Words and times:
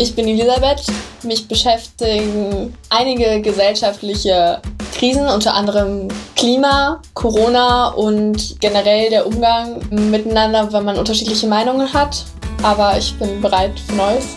Ich 0.00 0.14
bin 0.14 0.28
Elisabeth. 0.28 0.84
Mich 1.24 1.48
beschäftigen 1.48 2.72
einige 2.88 3.42
gesellschaftliche 3.42 4.62
Krisen, 4.94 5.26
unter 5.28 5.54
anderem 5.54 6.06
Klima, 6.36 7.02
Corona 7.14 7.88
und 7.88 8.60
generell 8.60 9.10
der 9.10 9.26
Umgang 9.26 9.80
miteinander, 9.90 10.72
wenn 10.72 10.84
man 10.84 10.96
unterschiedliche 10.98 11.48
Meinungen 11.48 11.92
hat. 11.92 12.24
Aber 12.62 12.96
ich 12.96 13.12
bin 13.18 13.40
bereit 13.40 13.72
für 13.88 13.94
Neues. 13.96 14.36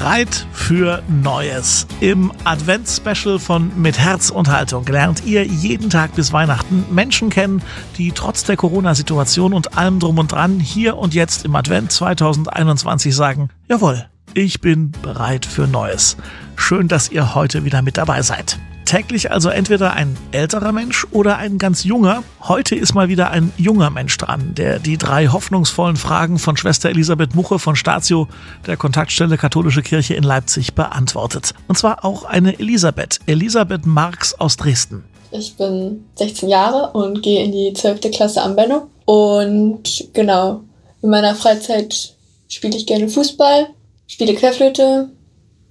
Bereit 0.00 0.46
für 0.54 1.02
Neues. 1.08 1.86
Im 2.00 2.32
Advents-Special 2.44 3.38
von 3.38 3.70
Mit 3.82 3.98
Herz 3.98 4.30
und 4.30 4.48
Haltung 4.48 4.86
lernt 4.86 5.26
ihr 5.26 5.44
jeden 5.44 5.90
Tag 5.90 6.14
bis 6.14 6.32
Weihnachten 6.32 6.86
Menschen 6.90 7.28
kennen, 7.28 7.60
die 7.98 8.12
trotz 8.12 8.44
der 8.44 8.56
Corona-Situation 8.56 9.52
und 9.52 9.76
allem 9.76 10.00
drum 10.00 10.16
und 10.16 10.32
dran 10.32 10.58
hier 10.58 10.96
und 10.96 11.12
jetzt 11.12 11.44
im 11.44 11.54
Advent 11.54 11.92
2021 11.92 13.14
sagen, 13.14 13.50
jawohl, 13.68 14.06
ich 14.32 14.62
bin 14.62 14.90
bereit 15.02 15.44
für 15.44 15.66
Neues. 15.66 16.16
Schön, 16.56 16.88
dass 16.88 17.10
ihr 17.10 17.34
heute 17.34 17.66
wieder 17.66 17.82
mit 17.82 17.98
dabei 17.98 18.22
seid. 18.22 18.58
Täglich 18.90 19.30
also 19.30 19.50
entweder 19.50 19.92
ein 19.92 20.16
älterer 20.32 20.72
Mensch 20.72 21.06
oder 21.12 21.36
ein 21.36 21.58
ganz 21.58 21.84
junger. 21.84 22.24
Heute 22.40 22.74
ist 22.74 22.92
mal 22.92 23.08
wieder 23.08 23.30
ein 23.30 23.52
junger 23.56 23.88
Mensch 23.88 24.18
dran, 24.18 24.52
der 24.56 24.80
die 24.80 24.98
drei 24.98 25.28
hoffnungsvollen 25.28 25.94
Fragen 25.94 26.40
von 26.40 26.56
Schwester 26.56 26.88
Elisabeth 26.90 27.36
Muche 27.36 27.60
von 27.60 27.76
Statio, 27.76 28.26
der 28.66 28.76
Kontaktstelle 28.76 29.38
Katholische 29.38 29.82
Kirche 29.82 30.14
in 30.14 30.24
Leipzig, 30.24 30.74
beantwortet. 30.74 31.54
Und 31.68 31.78
zwar 31.78 32.04
auch 32.04 32.24
eine 32.24 32.58
Elisabeth, 32.58 33.20
Elisabeth 33.26 33.86
Marx 33.86 34.34
aus 34.34 34.56
Dresden. 34.56 35.04
Ich 35.30 35.54
bin 35.54 36.06
16 36.16 36.48
Jahre 36.48 36.90
und 36.90 37.22
gehe 37.22 37.44
in 37.44 37.52
die 37.52 37.72
12. 37.72 38.10
Klasse 38.10 38.42
am 38.42 38.56
Benno. 38.56 38.88
Und 39.04 40.08
genau, 40.14 40.62
in 41.00 41.10
meiner 41.10 41.36
Freizeit 41.36 42.16
spiele 42.48 42.76
ich 42.76 42.86
gerne 42.86 43.08
Fußball, 43.08 43.68
spiele 44.08 44.34
Querflöte, 44.34 45.10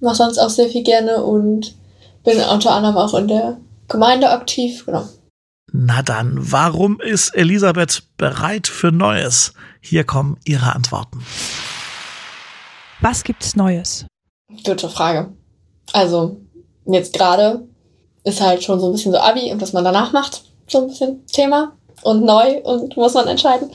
mache 0.00 0.16
sonst 0.16 0.38
auch 0.38 0.48
sehr 0.48 0.70
viel 0.70 0.84
gerne 0.84 1.22
und 1.22 1.74
bin 2.24 2.40
unter 2.40 2.72
anderem 2.72 2.96
auch 2.96 3.14
in 3.14 3.28
der 3.28 3.58
Gemeinde 3.88 4.30
aktiv, 4.30 4.84
genau. 4.86 5.04
Na 5.72 6.02
dann, 6.02 6.36
warum 6.38 7.00
ist 7.00 7.34
Elisabeth 7.34 8.02
bereit 8.16 8.66
für 8.66 8.90
Neues? 8.90 9.52
Hier 9.80 10.04
kommen 10.04 10.36
ihre 10.44 10.74
Antworten. 10.74 11.24
Was 13.00 13.22
gibt's 13.22 13.56
Neues? 13.56 14.04
Gute 14.64 14.88
Frage. 14.88 15.32
Also, 15.92 16.40
jetzt 16.86 17.14
gerade 17.14 17.66
ist 18.24 18.40
halt 18.40 18.62
schon 18.62 18.80
so 18.80 18.86
ein 18.86 18.92
bisschen 18.92 19.12
so 19.12 19.18
Abi 19.18 19.50
und 19.52 19.60
was 19.62 19.72
man 19.72 19.84
danach 19.84 20.12
macht, 20.12 20.42
so 20.66 20.82
ein 20.82 20.88
bisschen 20.88 21.26
Thema 21.26 21.72
und 22.02 22.24
neu 22.24 22.58
und 22.62 22.96
muss 22.96 23.14
man 23.14 23.28
entscheiden. 23.28 23.70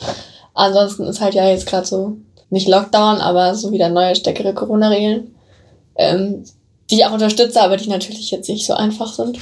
Ansonsten 0.53 1.03
ist 1.03 1.21
halt 1.21 1.33
ja 1.33 1.49
jetzt 1.49 1.65
gerade 1.65 1.85
so 1.85 2.17
nicht 2.49 2.67
Lockdown, 2.67 3.17
aber 3.17 3.55
so 3.55 3.71
wieder 3.71 3.89
neue, 3.89 4.15
stärkere 4.15 4.53
Corona-Regeln. 4.53 5.35
Ähm, 5.95 6.43
die 6.89 6.95
ich 6.95 7.05
auch 7.05 7.13
unterstütze, 7.13 7.61
aber 7.61 7.77
die 7.77 7.89
natürlich 7.89 8.31
jetzt 8.31 8.49
nicht 8.49 8.65
so 8.65 8.73
einfach 8.73 9.13
sind. 9.13 9.39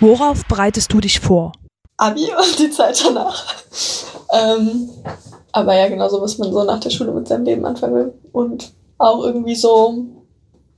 Worauf 0.00 0.44
bereitest 0.46 0.92
du 0.92 1.00
dich 1.00 1.20
vor? 1.20 1.52
Abi 1.96 2.26
und 2.26 2.58
die 2.58 2.70
Zeit 2.70 3.02
danach. 3.04 3.54
ähm, 4.32 4.90
aber 5.52 5.76
ja, 5.76 5.88
genau 5.88 6.08
so, 6.08 6.20
was 6.20 6.38
man 6.38 6.52
so 6.52 6.62
nach 6.64 6.80
der 6.80 6.90
Schule 6.90 7.12
mit 7.12 7.26
seinem 7.26 7.44
Leben 7.44 7.64
anfangen 7.64 7.94
will. 7.94 8.14
Und 8.32 8.72
auch 8.98 9.24
irgendwie 9.24 9.56
so, 9.56 10.04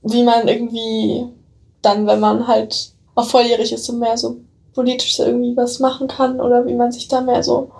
wie 0.01 0.23
man 0.23 0.47
irgendwie 0.47 1.27
dann, 1.81 2.07
wenn 2.07 2.19
man 2.19 2.47
halt 2.47 2.93
auch 3.15 3.25
volljährig 3.25 3.71
ist, 3.73 3.85
so 3.85 3.93
mehr 3.93 4.17
so 4.17 4.37
politisch 4.73 5.17
so 5.17 5.25
irgendwie 5.25 5.55
was 5.55 5.79
machen 5.79 6.07
kann 6.07 6.39
oder 6.39 6.65
wie 6.65 6.75
man 6.75 6.91
sich 6.91 7.07
da 7.07 7.21
mehr 7.21 7.43
so 7.43 7.71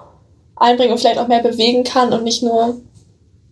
einbringen 0.55 0.91
und 0.91 0.99
vielleicht 0.99 1.19
auch 1.19 1.27
mehr 1.27 1.41
bewegen 1.41 1.83
kann 1.83 2.13
und 2.13 2.23
nicht 2.23 2.43
nur 2.43 2.81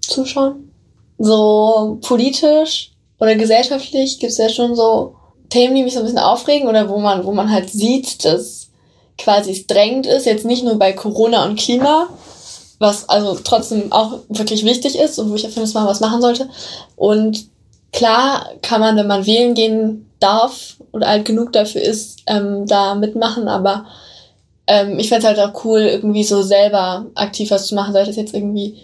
zuschauen. 0.01 0.71
So 1.17 1.97
politisch 2.01 2.91
oder 3.19 3.35
gesellschaftlich 3.35 4.19
gibt 4.19 4.31
es 4.31 4.37
ja 4.37 4.49
schon 4.49 4.75
so 4.75 5.15
Themen, 5.49 5.75
die 5.75 5.83
mich 5.83 5.93
so 5.93 5.99
ein 5.99 6.05
bisschen 6.05 6.19
aufregen 6.19 6.67
oder 6.67 6.89
wo 6.89 6.99
man, 6.99 7.25
wo 7.25 7.31
man 7.31 7.51
halt 7.51 7.69
sieht, 7.69 8.23
dass 8.23 8.69
quasi 9.17 9.51
es 9.51 9.67
drängend 9.67 10.05
ist, 10.05 10.25
jetzt 10.25 10.45
nicht 10.45 10.63
nur 10.63 10.75
bei 10.79 10.93
Corona 10.93 11.45
und 11.45 11.59
Klima, 11.59 12.07
was 12.77 13.09
also 13.09 13.37
trotzdem 13.43 13.91
auch 13.91 14.19
wirklich 14.29 14.63
wichtig 14.63 14.97
ist 14.97 15.19
und 15.19 15.29
wo 15.29 15.35
ich 15.35 15.41
finde, 15.41 15.61
dass 15.61 15.73
man 15.73 15.87
was 15.87 15.99
machen 15.99 16.21
sollte. 16.21 16.49
Und 16.95 17.47
klar 17.91 18.49
kann 18.61 18.79
man, 18.79 18.95
wenn 18.95 19.07
man 19.07 19.25
wählen 19.25 19.53
gehen 19.53 20.09
darf 20.19 20.77
oder 20.93 21.07
alt 21.07 21.25
genug 21.25 21.51
dafür 21.51 21.81
ist, 21.81 22.19
ähm, 22.27 22.65
da 22.65 22.95
mitmachen, 22.95 23.47
aber 23.47 23.85
ähm, 24.67 24.99
ich 24.99 25.09
fände 25.09 25.27
es 25.27 25.37
halt 25.37 25.39
auch 25.39 25.65
cool, 25.65 25.81
irgendwie 25.81 26.23
so 26.23 26.41
selber 26.41 27.07
aktiv 27.15 27.51
was 27.51 27.67
zu 27.67 27.75
machen, 27.75 27.93
sei 27.93 28.05
das 28.05 28.15
jetzt 28.15 28.33
irgendwie 28.33 28.77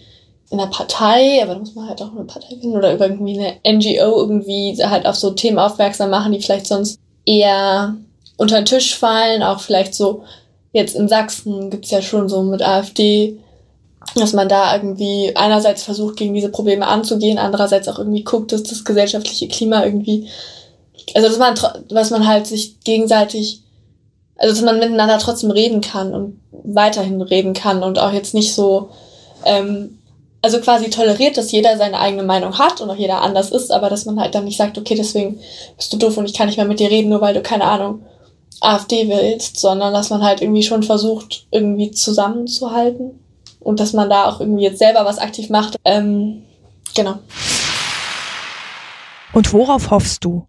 in 0.49 0.59
einer 0.59 0.69
Partei, 0.69 1.41
aber 1.41 1.53
da 1.53 1.59
muss 1.59 1.75
man 1.75 1.89
halt 1.89 2.01
auch 2.01 2.11
eine 2.11 2.25
Partei 2.25 2.49
finden 2.49 2.77
oder 2.77 2.99
irgendwie 2.99 3.39
eine 3.39 3.77
NGO 3.77 4.19
irgendwie 4.19 4.77
halt 4.83 5.05
auf 5.05 5.15
so 5.15 5.31
Themen 5.31 5.57
aufmerksam 5.57 6.11
machen, 6.11 6.31
die 6.31 6.41
vielleicht 6.41 6.67
sonst 6.67 6.99
eher 7.25 7.95
unter 8.37 8.57
den 8.57 8.65
Tisch 8.65 8.95
fallen. 8.95 9.41
Auch 9.41 9.59
vielleicht 9.59 9.95
so, 9.95 10.23
jetzt 10.71 10.95
in 10.95 11.07
Sachsen 11.07 11.71
gibt's 11.71 11.91
ja 11.91 12.01
schon 12.01 12.29
so 12.29 12.43
mit 12.43 12.61
AfD, 12.61 13.39
dass 14.13 14.33
man 14.33 14.47
da 14.47 14.75
irgendwie 14.75 15.35
einerseits 15.35 15.83
versucht, 15.83 16.17
gegen 16.17 16.35
diese 16.35 16.49
Probleme 16.49 16.87
anzugehen, 16.87 17.39
andererseits 17.39 17.87
auch 17.87 17.97
irgendwie 17.97 18.23
guckt, 18.23 18.51
dass 18.51 18.63
das 18.63 18.85
gesellschaftliche 18.85 19.47
Klima 19.47 19.83
irgendwie, 19.83 20.27
also 21.15 21.27
dass 21.27 21.39
man, 21.39 21.55
was 21.89 22.11
man 22.11 22.27
halt 22.27 22.45
sich 22.45 22.79
gegenseitig, 22.81 23.63
also 24.37 24.53
dass 24.53 24.63
man 24.63 24.77
miteinander 24.77 25.17
trotzdem 25.17 25.49
reden 25.49 25.81
kann 25.81 26.13
und 26.13 26.39
weiterhin 26.51 27.21
reden 27.21 27.53
kann 27.53 27.81
und 27.81 27.97
auch 27.97 28.13
jetzt 28.13 28.35
nicht 28.35 28.53
so, 28.53 28.89
ähm, 29.43 29.94
also 30.45 30.59
quasi 30.59 30.91
toleriert, 30.91 31.37
dass 31.37 31.51
jeder 31.51 31.75
seine 31.75 31.97
eigene 31.97 32.21
Meinung 32.21 32.59
hat 32.59 32.79
und 32.79 32.91
auch 32.91 32.95
jeder 32.95 33.23
anders 33.23 33.49
ist, 33.49 33.71
aber 33.71 33.89
dass 33.89 34.05
man 34.05 34.19
halt 34.19 34.35
dann 34.35 34.45
nicht 34.45 34.57
sagt, 34.57 34.77
okay, 34.77 34.93
deswegen 34.93 35.39
bist 35.75 35.91
du 35.91 35.97
doof 35.97 36.17
und 36.17 36.25
ich 36.25 36.35
kann 36.35 36.45
nicht 36.45 36.57
mehr 36.57 36.67
mit 36.67 36.79
dir 36.79 36.91
reden, 36.91 37.09
nur 37.09 37.19
weil 37.19 37.33
du 37.33 37.41
keine 37.41 37.63
Ahnung 37.63 38.05
AfD 38.61 39.09
willst, 39.09 39.59
sondern 39.59 39.91
dass 39.91 40.11
man 40.11 40.23
halt 40.23 40.43
irgendwie 40.43 40.61
schon 40.61 40.83
versucht, 40.83 41.47
irgendwie 41.49 41.89
zusammenzuhalten 41.89 43.19
und 43.59 43.79
dass 43.79 43.93
man 43.93 44.07
da 44.07 44.29
auch 44.29 44.39
irgendwie 44.39 44.65
jetzt 44.65 44.77
selber 44.77 45.03
was 45.03 45.17
aktiv 45.17 45.49
macht. 45.49 45.77
Ähm, 45.83 46.43
genau. 46.93 47.15
Und 49.33 49.51
worauf 49.51 49.89
hoffst 49.89 50.23
du? 50.23 50.45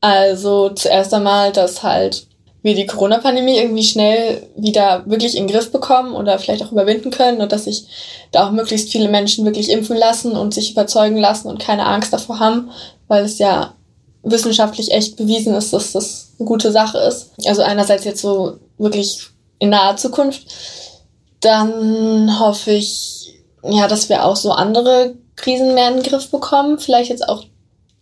Also 0.00 0.70
zuerst 0.70 1.12
einmal, 1.12 1.50
dass 1.50 1.82
halt 1.82 2.28
wir 2.62 2.74
die 2.76 2.86
Corona-Pandemie 2.86 3.58
irgendwie 3.58 3.82
schnell 3.82 4.46
wieder 4.56 5.02
wirklich 5.06 5.36
in 5.36 5.46
den 5.46 5.54
Griff 5.54 5.72
bekommen 5.72 6.14
oder 6.14 6.38
vielleicht 6.38 6.62
auch 6.62 6.72
überwinden 6.72 7.10
können 7.10 7.40
und 7.40 7.50
dass 7.50 7.64
sich 7.64 7.86
da 8.30 8.46
auch 8.46 8.52
möglichst 8.52 8.90
viele 8.90 9.08
Menschen 9.08 9.44
wirklich 9.44 9.70
impfen 9.70 9.96
lassen 9.96 10.32
und 10.32 10.54
sich 10.54 10.70
überzeugen 10.72 11.18
lassen 11.18 11.48
und 11.48 11.58
keine 11.58 11.86
Angst 11.86 12.12
davor 12.12 12.38
haben, 12.38 12.70
weil 13.08 13.24
es 13.24 13.38
ja 13.38 13.74
wissenschaftlich 14.22 14.92
echt 14.92 15.16
bewiesen 15.16 15.54
ist, 15.54 15.72
dass 15.72 15.92
das 15.92 16.34
eine 16.38 16.46
gute 16.46 16.70
Sache 16.70 16.98
ist. 16.98 17.32
Also 17.46 17.62
einerseits 17.62 18.04
jetzt 18.04 18.22
so 18.22 18.58
wirklich 18.78 19.26
in 19.58 19.70
naher 19.70 19.96
Zukunft. 19.96 20.42
Dann 21.40 22.38
hoffe 22.38 22.70
ich, 22.70 23.34
ja, 23.64 23.88
dass 23.88 24.08
wir 24.08 24.24
auch 24.24 24.36
so 24.36 24.52
andere 24.52 25.14
Krisen 25.34 25.74
mehr 25.74 25.88
in 25.88 25.94
den 25.94 26.02
Griff 26.04 26.30
bekommen. 26.30 26.78
Vielleicht 26.78 27.10
jetzt 27.10 27.28
auch 27.28 27.44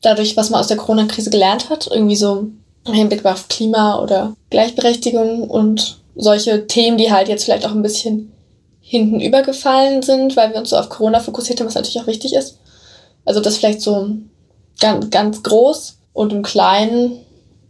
dadurch, 0.03 0.37
was 0.37 0.51
man 0.51 0.61
aus 0.61 0.69
der 0.69 0.77
Corona-Krise 0.77 1.31
gelernt 1.31 1.71
hat. 1.71 1.89
Irgendwie 1.91 2.17
so 2.17 2.49
im 2.91 2.97
Hinblick 2.97 3.25
auf 3.25 3.49
Klima 3.49 4.03
oder 4.03 4.35
Gleichberechtigung 4.51 5.49
und 5.49 6.01
solche 6.17 6.67
Themen, 6.67 6.99
die 6.99 7.11
halt 7.11 7.29
jetzt 7.29 7.45
vielleicht 7.45 7.67
auch 7.67 7.73
ein 7.73 7.83
bisschen 7.83 8.33
hinten 8.81 9.21
übergefallen 9.21 10.03
sind, 10.03 10.37
weil 10.37 10.51
wir 10.51 10.59
uns 10.59 10.71
so 10.71 10.77
auf 10.77 10.89
Corona 10.89 11.21
fokussiert 11.21 11.61
haben, 11.61 11.67
was 11.67 11.75
natürlich 11.75 12.01
auch 12.01 12.07
wichtig 12.07 12.35
ist. 12.35 12.59
Also 13.25 13.41
das 13.41 13.57
vielleicht 13.57 13.81
so 13.81 14.11
ganz, 14.81 15.11
ganz 15.11 15.43
groß 15.43 15.99
und 16.13 16.33
im 16.33 16.43
Kleinen, 16.43 17.21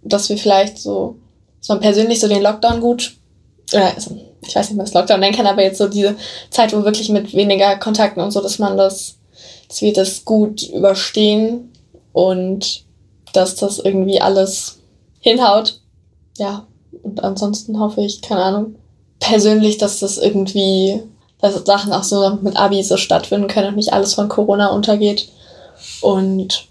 dass 0.03 0.28
wir 0.31 0.38
vielleicht 0.38 0.78
so, 0.78 1.16
dass 1.58 1.69
man 1.69 1.81
persönlich 1.81 2.20
so 2.20 2.28
den 2.28 2.42
Lockdown 2.42 2.81
gut, 2.81 3.16
oder 3.72 3.94
also, 3.94 4.17
ich 4.46 4.56
weiß 4.56 4.70
nicht, 4.70 4.76
man 4.78 4.87
das 4.87 4.94
Lockdown 4.94 5.20
nennen 5.20 5.37
kann, 5.37 5.46
aber 5.46 5.62
jetzt 5.62 5.78
so 5.78 5.88
diese 5.88 6.17
Zeit, 6.49 6.72
wo 6.72 6.84
wirklich 6.84 7.11
mit 7.11 7.34
weniger 7.34 7.76
Kontakten 7.76 8.22
und 8.22 8.31
so, 8.31 8.40
dass 8.40 8.58
man 8.58 8.78
das, 8.78 9.17
dass 9.69 9.82
wir 9.82 9.93
das 9.93 10.25
gut 10.25 10.62
überstehen 10.62 11.70
und 12.12 12.84
dass 13.34 13.56
das 13.56 13.78
irgendwie 13.78 14.20
alles 14.20 14.80
hinhaut. 15.20 15.81
Ja, 16.38 16.67
und 17.02 17.22
ansonsten 17.22 17.78
hoffe 17.78 18.02
ich, 18.02 18.20
keine 18.20 18.43
Ahnung, 18.43 18.75
persönlich, 19.20 19.78
dass 19.78 20.00
das 20.00 20.19
irgendwie, 20.19 21.02
dass 21.40 21.55
Sachen 21.64 21.93
auch 21.93 22.02
so 22.02 22.38
mit 22.43 22.56
Abi 22.56 22.82
so 22.82 22.96
stattfinden 22.96 23.49
können 23.49 23.69
und 23.69 23.76
nicht 23.76 23.93
alles 23.93 24.14
von 24.14 24.28
Corona 24.28 24.69
untergeht. 24.69 25.28
Und 26.00 26.67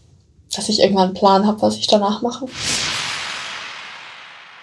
dass 0.55 0.69
ich 0.69 0.79
irgendwann 0.79 1.09
einen 1.09 1.13
Plan 1.13 1.47
habe, 1.47 1.61
was 1.61 1.77
ich 1.77 1.87
danach 1.87 2.21
mache. 2.21 2.45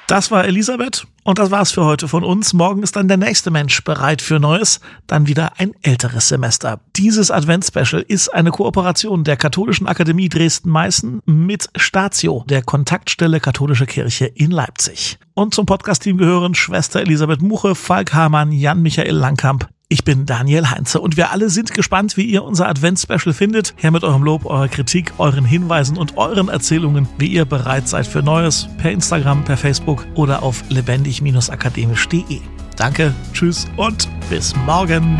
Das 0.06 0.30
war 0.30 0.44
Elisabeth 0.44 1.04
und 1.24 1.40
das 1.40 1.50
war's 1.50 1.72
für 1.72 1.84
heute 1.84 2.06
von 2.06 2.22
uns. 2.22 2.52
Morgen 2.52 2.84
ist 2.84 2.94
dann 2.94 3.08
der 3.08 3.16
nächste 3.16 3.50
Mensch 3.50 3.82
bereit 3.82 4.22
für 4.22 4.38
Neues, 4.38 4.80
dann 5.08 5.26
wieder 5.26 5.58
ein 5.58 5.72
älteres 5.82 6.28
Semester. 6.28 6.78
Dieses 6.94 7.32
Adventsspecial 7.32 8.04
ist 8.06 8.32
eine 8.32 8.52
Kooperation 8.52 9.24
der 9.24 9.36
Katholischen 9.36 9.88
Akademie 9.88 10.28
Dresden-Meißen 10.28 11.22
mit 11.26 11.68
Statio, 11.74 12.44
der 12.48 12.62
Kontaktstelle 12.62 13.40
Katholische 13.40 13.86
Kirche 13.86 14.26
in 14.26 14.52
Leipzig. 14.52 15.18
Und 15.34 15.54
zum 15.54 15.66
Podcast-Team 15.66 16.18
gehören 16.18 16.54
Schwester 16.54 17.00
Elisabeth 17.00 17.42
Muche, 17.42 17.74
Falk 17.74 18.14
Hamann, 18.14 18.52
Jan-Michael 18.52 19.16
Langkamp, 19.16 19.68
ich 19.88 20.04
bin 20.04 20.26
Daniel 20.26 20.70
Heinze 20.70 21.00
und 21.00 21.16
wir 21.16 21.30
alle 21.30 21.48
sind 21.48 21.72
gespannt, 21.72 22.16
wie 22.16 22.24
ihr 22.24 22.42
unser 22.42 22.68
Advents-Special 22.68 23.32
findet. 23.32 23.74
Her 23.76 23.90
mit 23.92 24.02
eurem 24.02 24.22
Lob, 24.22 24.44
eurer 24.44 24.68
Kritik, 24.68 25.12
euren 25.18 25.44
Hinweisen 25.44 25.96
und 25.96 26.16
euren 26.16 26.48
Erzählungen, 26.48 27.08
wie 27.18 27.28
ihr 27.28 27.44
bereit 27.44 27.88
seid 27.88 28.06
für 28.06 28.22
Neues 28.22 28.68
per 28.78 28.90
Instagram, 28.90 29.44
per 29.44 29.56
Facebook 29.56 30.06
oder 30.14 30.42
auf 30.42 30.64
lebendig-akademisch.de. 30.70 32.40
Danke, 32.76 33.14
tschüss 33.32 33.66
und 33.76 34.08
bis 34.28 34.54
morgen. 34.66 35.18